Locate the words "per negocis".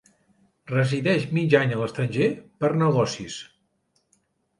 2.63-3.37